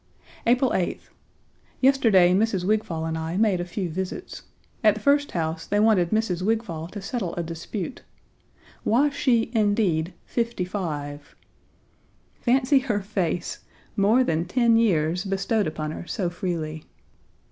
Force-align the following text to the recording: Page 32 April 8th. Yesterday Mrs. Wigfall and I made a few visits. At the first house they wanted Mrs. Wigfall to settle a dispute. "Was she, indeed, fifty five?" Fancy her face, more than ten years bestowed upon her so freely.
Page 0.47 0.57
32 0.57 0.57
April 0.57 0.71
8th. 0.95 1.09
Yesterday 1.79 2.33
Mrs. 2.33 2.63
Wigfall 2.63 3.05
and 3.07 3.15
I 3.19 3.37
made 3.37 3.59
a 3.61 3.65
few 3.65 3.87
visits. 3.87 4.41
At 4.83 4.95
the 4.95 4.99
first 4.99 5.29
house 5.33 5.67
they 5.67 5.79
wanted 5.79 6.09
Mrs. 6.09 6.41
Wigfall 6.41 6.87
to 6.93 7.01
settle 7.03 7.35
a 7.35 7.43
dispute. 7.43 8.01
"Was 8.83 9.13
she, 9.13 9.51
indeed, 9.53 10.15
fifty 10.25 10.65
five?" 10.65 11.35
Fancy 12.39 12.79
her 12.79 13.03
face, 13.03 13.59
more 13.95 14.23
than 14.23 14.45
ten 14.45 14.75
years 14.75 15.23
bestowed 15.23 15.67
upon 15.67 15.91
her 15.91 16.07
so 16.07 16.31
freely. 16.31 16.83